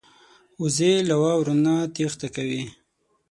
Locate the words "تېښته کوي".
1.95-2.63